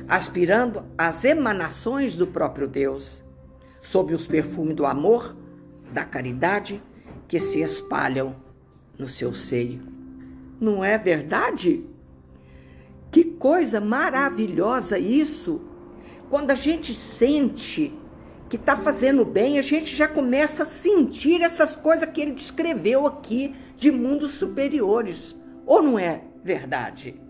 [0.06, 3.23] aspirando às emanações do próprio Deus,
[3.84, 5.36] sob os perfumes do amor,
[5.92, 6.82] da caridade
[7.28, 8.34] que se espalham
[8.98, 9.82] no seu seio.
[10.58, 11.84] Não é verdade?
[13.12, 15.60] Que coisa maravilhosa isso!
[16.30, 17.96] Quando a gente sente
[18.48, 23.06] que está fazendo bem, a gente já começa a sentir essas coisas que ele descreveu
[23.06, 25.36] aqui de mundos superiores.
[25.66, 27.20] Ou não é verdade?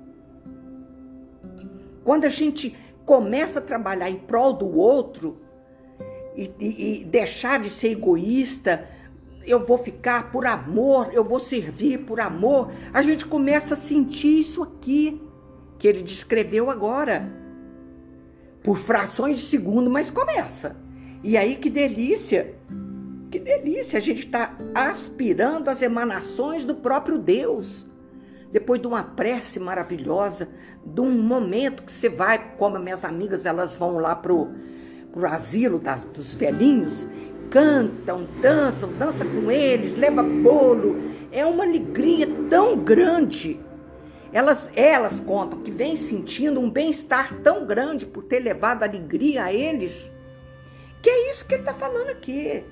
[2.05, 5.44] Quando a gente começa a trabalhar em prol do outro
[6.37, 8.88] e, e, e deixar de ser egoísta,
[9.47, 14.40] eu vou ficar por amor, eu vou servir por amor, a gente começa a sentir
[14.40, 15.20] isso aqui
[15.79, 17.31] que ele descreveu agora.
[18.62, 20.77] Por frações de segundo, mas começa.
[21.23, 22.55] E aí que delícia!
[23.31, 23.99] Que delícia!
[23.99, 27.87] A gente está aspirando as emanações do próprio Deus.
[28.51, 30.49] Depois de uma prece maravilhosa,
[30.87, 34.53] de um momento que você vai, como minhas amigas, elas vão lá pro,
[35.14, 37.07] pro asilo das, dos velhinhos,
[37.48, 40.96] cantam, dançam, dança com eles, leva bolo.
[41.31, 43.61] É uma alegria tão grande.
[44.33, 49.53] Elas, elas contam que vem sentindo um bem-estar tão grande por ter levado alegria a
[49.53, 50.12] eles,
[51.00, 52.64] que é isso que ele está falando aqui.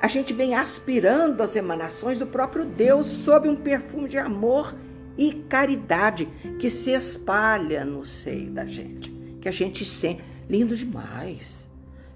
[0.00, 4.74] A gente vem aspirando as emanações do próprio Deus sob um perfume de amor
[5.16, 6.26] e caridade
[6.58, 10.37] que se espalha no seio da gente, que a gente sente.
[10.48, 11.68] Lindo demais,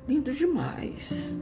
[0.09, 1.35] lindo demais.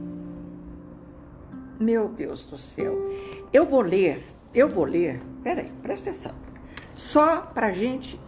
[1.79, 3.09] Meu Deus do céu.
[3.51, 4.23] Eu vou ler,
[4.53, 6.51] eu vou ler, peraí, presta atenção
[6.95, 8.19] só para a gente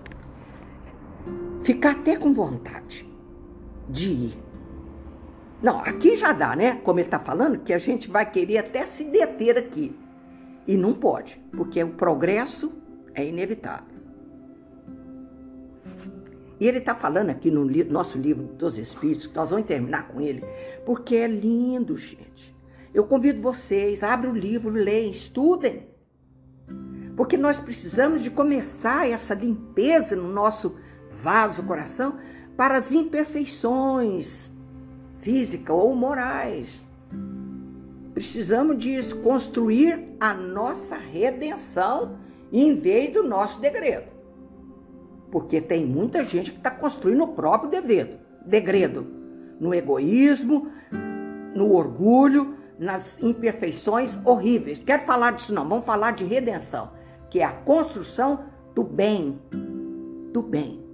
[1.62, 3.08] ficar até com vontade
[3.88, 4.44] de ir.
[5.62, 6.82] Não, aqui já dá, né?
[6.84, 9.96] Como ele está falando, que a gente vai querer até se deter aqui.
[10.68, 12.74] E não pode, porque o progresso
[13.14, 13.93] é inevitável.
[16.64, 20.08] E ele está falando aqui no li nosso livro dos Espíritos, que nós vamos terminar
[20.08, 20.46] com ele,
[20.86, 22.56] porque é lindo, gente.
[22.94, 25.90] Eu convido vocês, abre o livro, leiam, estudem.
[27.18, 30.78] Porque nós precisamos de começar essa limpeza no nosso
[31.12, 32.18] vaso coração
[32.56, 34.50] para as imperfeições
[35.18, 36.88] físicas ou morais.
[38.14, 42.18] Precisamos de construir a nossa redenção
[42.54, 44.23] em vez do nosso degredo.
[45.34, 49.08] Porque tem muita gente que está construindo o próprio devedo, degredo,
[49.60, 50.70] no egoísmo,
[51.56, 54.78] no orgulho, nas imperfeições horríveis.
[54.78, 56.92] Quero falar disso não, vamos falar de redenção
[57.34, 59.42] que é a construção do bem,
[60.32, 60.86] do bem.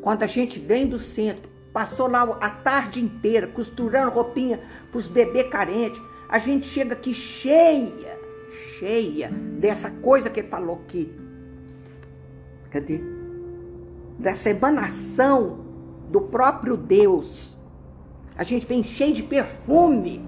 [0.00, 5.06] Quando a gente vem do centro, passou lá a tarde inteira costurando roupinha para os
[5.06, 8.18] bebês carentes, a gente chega aqui cheia,
[8.80, 9.30] cheia
[9.60, 11.21] dessa coisa que ele falou aqui.
[12.72, 13.00] Cadê?
[14.18, 15.58] Dessa emanação
[16.08, 17.56] do próprio Deus.
[18.34, 20.24] A gente vem cheio de perfume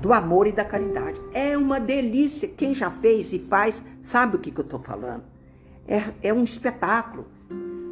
[0.00, 1.20] do amor e da caridade.
[1.34, 2.48] É uma delícia.
[2.48, 5.24] Quem já fez e faz sabe o que, que eu estou falando.
[5.86, 7.26] É, é um espetáculo.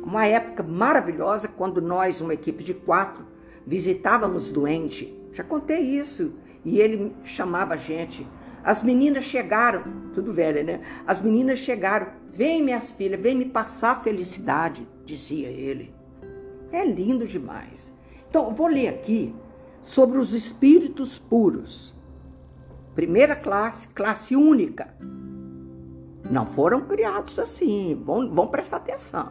[0.03, 3.25] Uma época maravilhosa quando nós, uma equipe de quatro,
[3.67, 5.15] visitávamos doente.
[5.31, 6.33] Já contei isso.
[6.65, 8.27] E ele chamava a gente.
[8.65, 9.83] As meninas chegaram,
[10.15, 10.81] tudo velha, né?
[11.07, 12.09] As meninas chegaram.
[12.29, 15.95] Vem, minhas filhas, vem me passar felicidade, dizia ele.
[16.71, 17.93] É lindo demais.
[18.29, 19.35] Então, vou ler aqui
[19.83, 21.95] sobre os espíritos puros.
[22.95, 24.95] Primeira classe, classe única.
[26.31, 29.31] Não foram criados assim, vão, vão prestar atenção.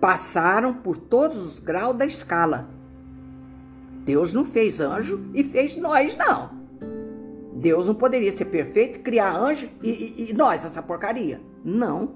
[0.00, 2.68] Passaram por todos os graus da escala.
[4.04, 6.59] Deus não fez anjo e fez nós, não.
[7.60, 11.42] Deus não poderia ser perfeito, criar anjo e, e, e nós, essa porcaria.
[11.62, 12.14] Não.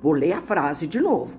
[0.00, 1.38] Vou ler a frase de novo.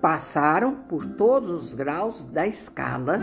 [0.00, 3.18] Passaram por todos os graus da escala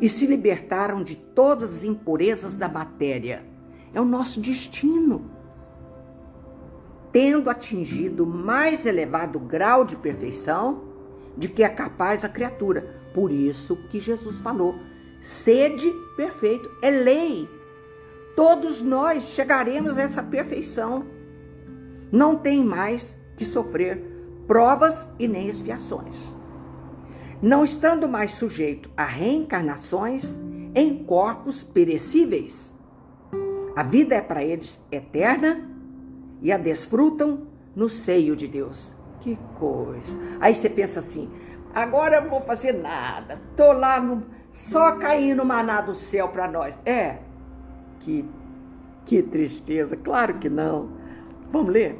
[0.00, 3.44] e se libertaram de todas as impurezas da matéria.
[3.94, 5.30] É o nosso destino.
[7.12, 10.82] Tendo atingido o mais elevado grau de perfeição
[11.36, 13.00] de que é capaz a criatura.
[13.14, 14.74] Por isso que Jesus falou:
[15.20, 17.57] sede perfeito, é lei.
[18.38, 21.04] Todos nós chegaremos a essa perfeição.
[22.12, 24.00] Não tem mais que sofrer
[24.46, 26.38] provas e nem expiações
[27.40, 30.38] não estando mais sujeito a reencarnações
[30.74, 32.76] em corpos perecíveis.
[33.76, 35.68] A vida é para eles eterna
[36.42, 38.94] e a desfrutam no seio de Deus.
[39.20, 40.16] Que coisa!
[40.40, 41.30] Aí você pensa assim:
[41.72, 46.48] agora eu não vou fazer nada, tô lá no, só caindo maná do céu para
[46.48, 46.76] nós.
[46.84, 47.18] É,
[48.00, 48.24] que,
[49.04, 50.90] que tristeza, claro que não.
[51.50, 51.98] Vamos ler?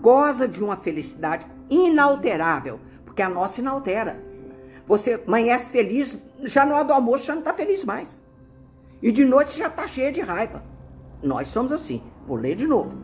[0.00, 4.22] Goza de uma felicidade inalterável, porque a nossa inaltera.
[4.86, 8.22] Você amanhece feliz, já na hora do almoço já não está feliz mais.
[9.02, 10.62] E de noite já está cheia de raiva.
[11.22, 12.02] Nós somos assim.
[12.26, 12.96] Vou ler de novo.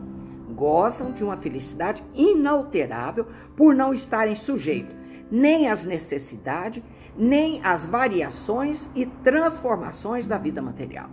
[0.53, 4.97] Gozam de uma felicidade inalterável por não estarem sujeitos
[5.31, 6.83] nem às necessidades,
[7.15, 11.09] nem às variações e transformações da vida material.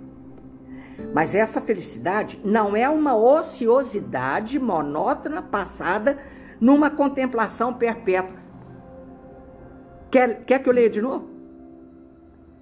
[1.13, 6.19] Mas essa felicidade não é uma ociosidade monótona passada
[6.61, 8.39] numa contemplação perpétua.
[10.11, 11.29] Quer, quer que eu leia de novo?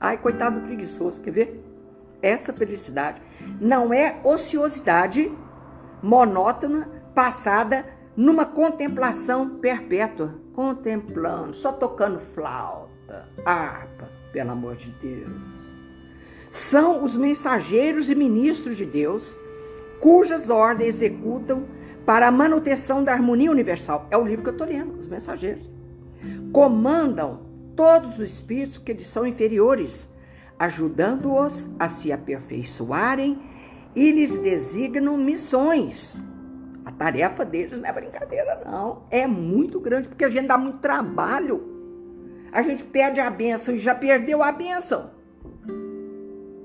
[0.00, 1.64] Ai, coitado do preguiçoso, quer ver?
[2.20, 3.20] Essa felicidade
[3.60, 5.30] não é ociosidade
[6.02, 15.71] monótona passada numa contemplação perpétua, contemplando, só tocando flauta, harpa, pelo amor de Deus.
[16.52, 19.36] São os mensageiros e ministros de Deus,
[19.98, 21.64] cujas ordens executam
[22.06, 24.06] para a manutenção da harmonia universal.
[24.08, 25.68] É o livro que eu estou lendo, os mensageiros.
[26.52, 27.40] Comandam
[27.74, 30.08] todos os espíritos que lhes são inferiores,
[30.58, 33.40] ajudando-os a se aperfeiçoarem
[33.96, 36.22] e lhes designam missões
[36.84, 39.04] a tarefa deles não é brincadeira, não.
[39.10, 41.70] É muito grande, porque a gente dá muito trabalho.
[42.50, 45.10] A gente perde a benção e já perdeu a benção.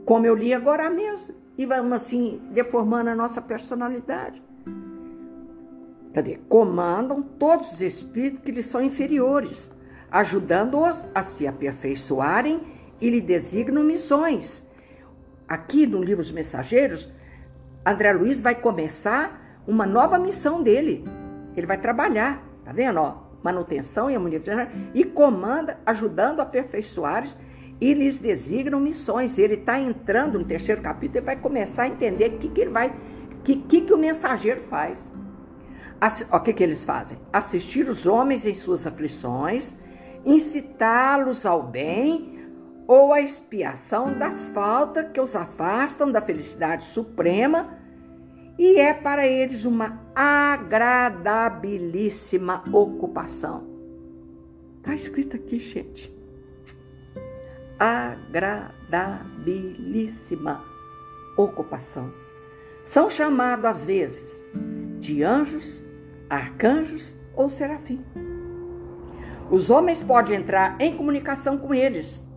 [0.08, 1.36] Como eu li agora mesmo.
[1.58, 4.42] E vamos assim, deformando a nossa personalidade.
[6.14, 6.40] Cadê?
[6.48, 9.70] Comandam todos os espíritos que lhes são inferiores,
[10.10, 12.62] ajudando-os a se aperfeiçoarem
[13.02, 14.66] e lhe designam missões.
[15.46, 17.10] Aqui no livro Os Mensageiros,
[17.86, 21.04] André Luiz vai começar uma nova missão dele.
[21.54, 23.02] Ele vai trabalhar, tá vendo?
[23.02, 24.40] Ó, manutenção e harmonia
[24.94, 27.26] e comanda, ajudando a aperfeiçoar
[27.80, 29.38] e lhes designam missões.
[29.38, 32.72] Ele está entrando no terceiro capítulo e vai começar a entender o que, que ele
[32.72, 32.96] vai,
[33.44, 35.00] que, que, que o mensageiro faz.
[36.32, 37.18] O que, que eles fazem?
[37.34, 39.74] Assistir os homens em suas aflições,
[40.26, 42.38] incitá-los ao bem
[42.88, 47.76] ou à expiação das faltas que os afastam da felicidade suprema
[48.58, 53.68] e é para eles uma agradabilíssima ocupação.
[54.78, 56.17] Está escrito aqui, gente.
[57.80, 60.64] Agradabilíssima
[61.36, 62.14] ocupação.
[62.84, 64.46] São chamados às vezes
[65.00, 65.84] de anjos,
[66.30, 68.06] arcanjos ou serafim.
[69.50, 72.28] Os homens podem entrar em comunicação com eles,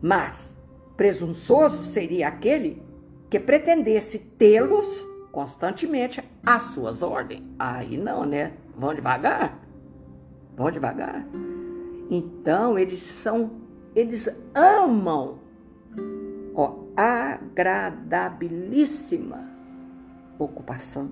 [0.00, 0.56] mas
[0.96, 2.82] presunçoso seria aquele
[3.28, 7.42] que pretendesse tê-los constantemente às suas ordens.
[7.58, 8.52] Aí não, né?
[8.76, 9.58] Vão devagar.
[10.56, 11.26] Vão devagar.
[12.10, 13.50] Então, eles são,
[13.98, 15.40] eles amam,
[16.54, 19.44] ó, agradabilíssima
[20.38, 21.10] ocupação.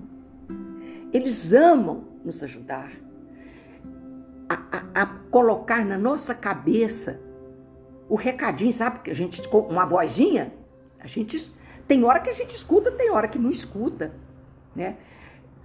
[1.11, 2.89] Eles amam nos ajudar
[4.47, 7.19] a, a, a colocar na nossa cabeça
[8.07, 8.99] o recadinho, sabe?
[8.99, 10.53] Que a gente, com uma vozinha,
[10.97, 11.51] a gente
[11.89, 14.13] tem hora que a gente escuta, tem hora que não escuta,
[14.73, 14.95] né?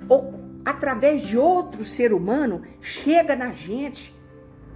[0.08, 4.12] Ou através de outro ser humano chega na gente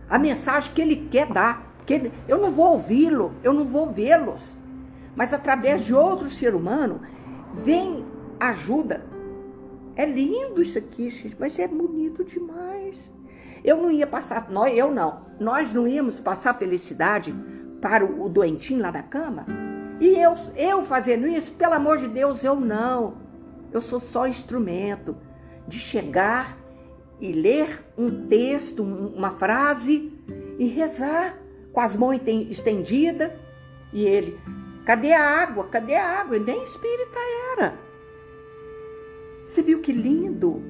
[0.08, 1.65] a mensagem que ele quer dar.
[1.86, 4.58] Que eu não vou ouvi-lo, eu não vou vê-los,
[5.14, 7.00] mas através de outro ser humano
[7.52, 8.04] vem
[8.40, 9.06] ajuda.
[9.94, 13.14] É lindo isso aqui, gente, mas é bonito demais.
[13.64, 17.34] Eu não ia passar, nós, eu não, nós não íamos passar felicidade
[17.80, 19.46] para o doentinho lá na cama?
[20.00, 23.14] E eu, eu fazendo isso, pelo amor de Deus, eu não.
[23.72, 25.16] Eu sou só instrumento
[25.66, 26.58] de chegar
[27.20, 30.12] e ler um texto, uma frase
[30.58, 31.38] e rezar
[31.76, 32.18] com as mãos
[32.48, 33.30] estendidas.
[33.92, 34.40] E ele,
[34.86, 35.68] cadê a água?
[35.68, 36.38] Cadê a água?
[36.38, 37.18] E nem espírita
[37.52, 37.78] era.
[39.46, 40.62] Você viu que lindo?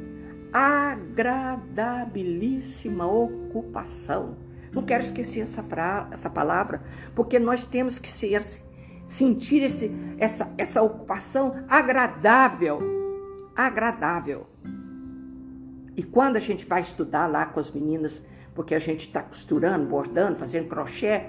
[0.53, 4.37] Agradabilíssima ocupação.
[4.73, 6.83] Não quero esquecer essa, fra essa palavra,
[7.15, 8.43] porque nós temos que ser
[9.07, 12.81] sentir esse, essa, essa ocupação agradável.
[13.55, 14.49] Agradável.
[15.97, 18.25] E quando a gente vai estudar lá com as meninas,
[18.57, 21.27] porque a gente está costurando, bordando, fazendo crochê,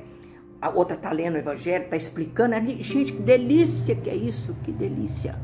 [0.61, 2.82] a outra está lendo o Evangelho, está explicando ali.
[2.82, 5.38] Gente, que delícia que é isso, que delícia.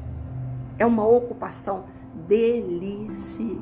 [0.80, 1.86] É uma ocupação
[2.28, 3.62] deliciosa.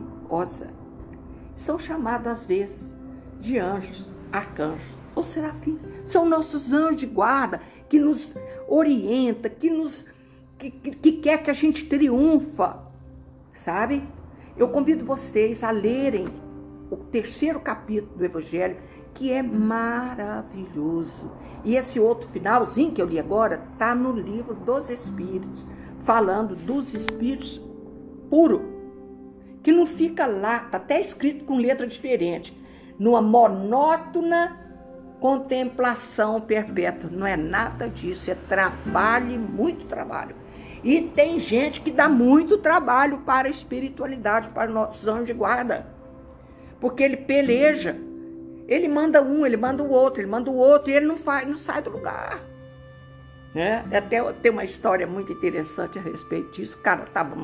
[1.56, 2.96] São chamados às vezes
[3.40, 5.80] de anjos, arcanjos ou serafim.
[6.06, 7.60] São nossos anjos de guarda
[7.90, 8.36] que nos
[8.68, 10.06] orienta, que nos
[10.58, 12.78] que, que quer que a gente triunfa,
[13.52, 14.04] sabe?
[14.56, 16.28] Eu convido vocês a lerem
[16.92, 18.78] o terceiro capítulo do Evangelho,
[19.14, 21.32] que é maravilhoso.
[21.64, 25.66] E esse outro finalzinho que eu li agora está no livro dos Espíritos,
[26.00, 27.62] falando dos Espíritos
[28.30, 28.70] puro,
[29.64, 32.60] que não fica lá, está até escrito com letra diferente,
[33.00, 34.58] numa monótona
[35.20, 37.10] contemplação perpétua.
[37.12, 40.36] Não é nada disso, é trabalho e muito trabalho.
[40.84, 45.34] E tem gente que dá muito trabalho para a espiritualidade, para os nossos anjos de
[45.34, 46.01] guarda.
[46.82, 47.96] Porque ele peleja.
[48.68, 51.48] Ele manda um, ele manda o outro, ele manda o outro, e ele não, faz,
[51.48, 52.42] não sai do lugar.
[53.54, 53.84] Né?
[53.94, 56.78] Até tem uma história muito interessante a respeito disso.
[56.78, 57.36] O cara estava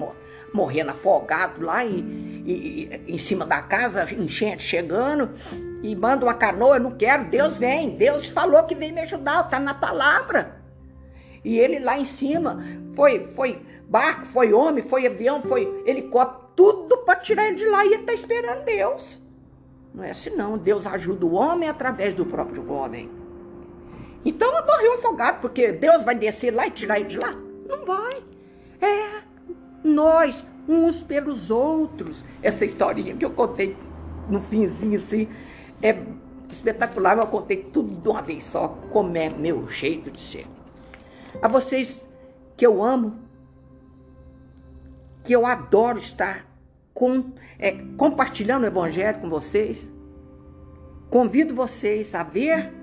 [0.54, 5.30] morrendo afogado lá e, e, em cima da casa, enchente chegando,
[5.84, 9.46] e manda uma canoa, eu não quero, Deus vem, Deus falou que vem me ajudar,
[9.46, 10.62] está na palavra.
[11.44, 12.64] E ele lá em cima,
[12.96, 17.86] foi, foi barco, foi homem, foi avião, foi helicóptero, tudo para tirar ele de lá
[17.86, 19.22] e ele está esperando Deus.
[19.98, 23.10] Não é assim não, Deus ajuda o homem através do próprio homem.
[24.24, 27.34] Então morreu afogado, porque Deus vai descer lá e tirar ele de lá?
[27.68, 28.22] Não vai.
[28.80, 29.24] É
[29.84, 32.24] nós, uns pelos outros.
[32.44, 33.76] Essa historinha que eu contei
[34.30, 35.28] no finzinho assim,
[35.82, 35.98] é
[36.52, 40.46] espetacular, mas eu contei tudo de uma vez só, como é meu jeito de ser.
[41.42, 42.08] A vocês
[42.56, 43.18] que eu amo,
[45.24, 46.46] que eu adoro estar
[46.98, 47.26] com,
[47.60, 49.94] é, compartilhando o Evangelho com vocês,
[51.12, 52.74] convido vocês a ver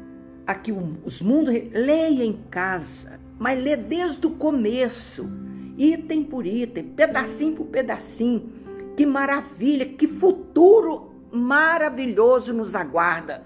[0.46, 5.28] aqui os mundos, leia em casa, mas lê desde o começo,
[5.76, 8.52] item por item, pedacinho por pedacinho.
[8.96, 13.42] Que maravilha, que futuro maravilhoso nos aguarda.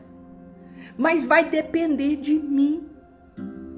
[0.98, 2.86] Mas vai depender de mim,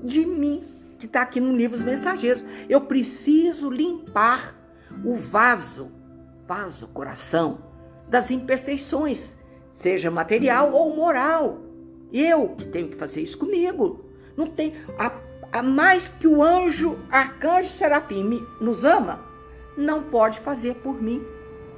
[0.02, 0.64] de mim,
[0.98, 2.42] que está aqui no livro Os Mensageiros.
[2.68, 4.56] Eu preciso limpar
[5.04, 5.99] o vaso,
[6.50, 7.58] vaso, coração,
[8.08, 9.36] das imperfeições,
[9.72, 11.60] seja material ou moral.
[12.12, 14.04] Eu que tenho que fazer isso comigo.
[14.36, 15.12] Não tem a,
[15.52, 19.20] a mais que o anjo, arcanjo serafim me, nos ama,
[19.76, 21.24] não pode fazer por mim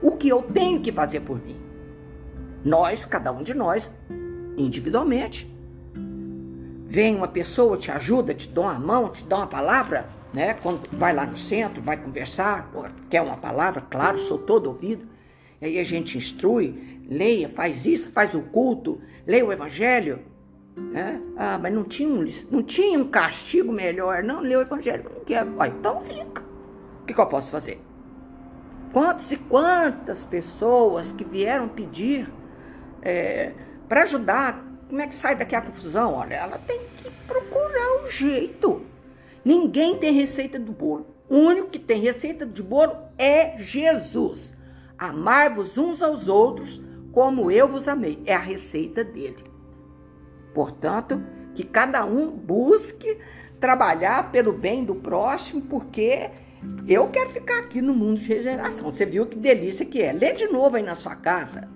[0.00, 1.60] o que eu tenho que fazer por mim.
[2.64, 3.92] Nós, cada um de nós,
[4.56, 5.54] individualmente.
[6.86, 10.54] Vem uma pessoa, te ajuda, te dá uma mão, te dá uma palavra, né?
[10.54, 12.70] Quando vai lá no centro, vai conversar,
[13.10, 15.06] quer uma palavra, claro, sou todo ouvido.
[15.60, 20.20] Aí a gente instrui, leia, faz isso, faz o culto, leia o evangelho.
[20.76, 21.20] Né?
[21.36, 25.04] Ah, mas não tinha, um, não tinha um castigo melhor, não, lê o evangelho.
[25.14, 25.54] Não quero.
[25.58, 26.42] Ah, então fica.
[27.02, 27.80] O que, que eu posso fazer?
[28.92, 32.28] Quantas e quantas pessoas que vieram pedir
[33.02, 33.52] é,
[33.88, 34.64] para ajudar.
[34.88, 36.14] Como é que sai daqui a confusão?
[36.14, 38.82] Olha, ela tem que procurar um jeito.
[39.44, 41.06] Ninguém tem receita do bolo.
[41.28, 44.54] O único que tem receita de bolo é Jesus.
[44.98, 46.80] Amar-vos uns aos outros
[47.12, 48.22] como eu vos amei.
[48.24, 49.44] É a receita dele.
[50.54, 51.22] Portanto,
[51.54, 53.18] que cada um busque
[53.60, 56.30] trabalhar pelo bem do próximo, porque
[56.86, 58.90] eu quero ficar aqui no mundo de regeneração.
[58.90, 60.12] Você viu que delícia que é.
[60.12, 61.68] Lê de novo aí na sua casa.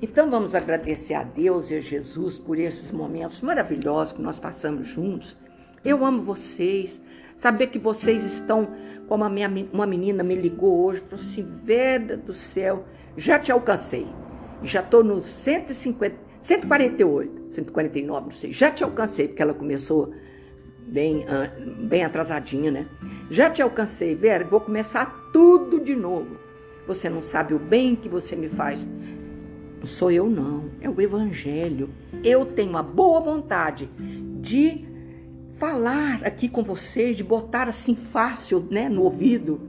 [0.00, 4.88] Então vamos agradecer a Deus e a Jesus por esses momentos maravilhosos que nós passamos
[4.88, 5.36] juntos.
[5.84, 7.00] Eu amo vocês.
[7.36, 8.68] Saber que vocês estão,
[9.08, 12.84] como a minha, uma menina me ligou hoje, falou assim: Verda do céu,
[13.16, 14.06] já te alcancei.
[14.62, 18.52] Já estou no 150, 148, 149, não sei.
[18.52, 20.14] Já te alcancei, porque ela começou
[20.86, 21.26] bem,
[21.88, 22.86] bem atrasadinha, né?
[23.30, 26.36] Já te alcancei, Vera, vou começar tudo de novo.
[26.86, 28.86] Você não sabe o bem que você me faz.
[29.78, 30.70] Não sou eu, não.
[30.80, 31.90] É o Evangelho.
[32.22, 33.90] Eu tenho a boa vontade
[34.40, 34.91] de
[35.58, 39.60] falar aqui com vocês, de botar assim fácil né, no ouvido.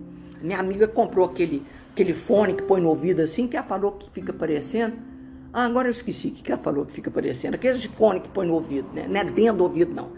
[0.42, 4.10] Minha amiga comprou aquele, aquele fone que põe no ouvido assim, que ela falou que
[4.10, 4.96] fica parecendo.
[5.52, 7.56] Ah, agora eu esqueci o que ela falou que fica parecendo.
[7.56, 9.06] Aquele fone que põe no ouvido, né?
[9.08, 10.12] Não é dentro do ouvido, não.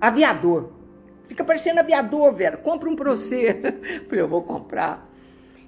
[0.00, 0.70] Aviador.
[1.24, 2.58] Fica parecendo aviador, velho.
[2.58, 3.60] Compra um pra você.
[4.08, 5.06] Falei, eu vou comprar.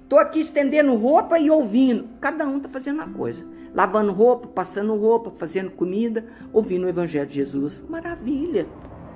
[0.09, 2.09] Tô aqui estendendo roupa e ouvindo.
[2.19, 7.27] Cada um tá fazendo uma coisa lavando roupa, passando roupa, fazendo comida, ouvindo o Evangelho
[7.27, 7.83] de Jesus.
[7.87, 8.67] Maravilha!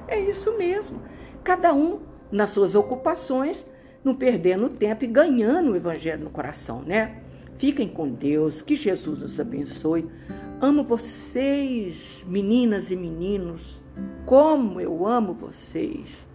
[0.07, 1.01] É isso mesmo.
[1.43, 1.99] Cada um
[2.31, 3.65] nas suas ocupações,
[4.03, 7.21] não perdendo tempo e ganhando o Evangelho no coração, né?
[7.55, 10.09] Fiquem com Deus, que Jesus nos abençoe.
[10.59, 13.81] Amo vocês, meninas e meninos,
[14.25, 16.27] como eu amo vocês.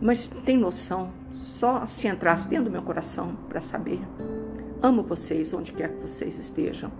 [0.00, 4.00] Mas tem noção, só se entrasse dentro do meu coração para saber.
[4.82, 6.92] Amo vocês onde quer que vocês estejam.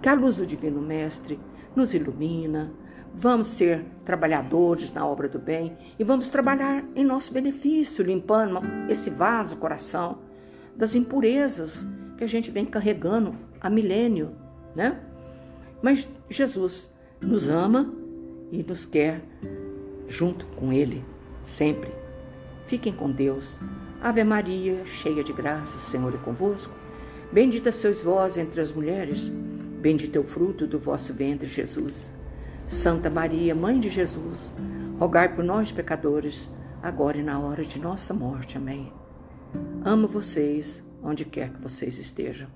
[0.00, 1.38] Que a luz do Divino Mestre
[1.76, 2.72] nos ilumina.
[3.20, 9.10] Vamos ser trabalhadores na obra do bem e vamos trabalhar em nosso benefício, limpando esse
[9.10, 10.20] vaso coração
[10.76, 11.84] das impurezas
[12.16, 14.36] que a gente vem carregando há milênio,
[14.72, 15.00] né?
[15.82, 17.92] Mas Jesus nos ama
[18.52, 19.20] e nos quer
[20.06, 21.04] junto com Ele,
[21.42, 21.90] sempre.
[22.66, 23.58] Fiquem com Deus.
[24.00, 26.72] Ave Maria, cheia de graça, o Senhor é convosco.
[27.32, 29.32] Bendita sois vós entre as mulheres
[29.80, 32.12] Bendito é o fruto do vosso ventre, Jesus.
[32.68, 34.54] Santa Maria, Mãe de Jesus,
[34.98, 36.52] rogai por nós, pecadores,
[36.82, 38.58] agora e na hora de nossa morte.
[38.58, 38.92] Amém.
[39.82, 42.46] Amo vocês, onde quer que vocês estejam.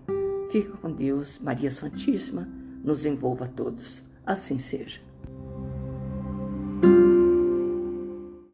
[0.50, 2.46] Fica com Deus, Maria Santíssima,
[2.84, 4.04] nos envolva a todos.
[4.24, 5.00] Assim seja.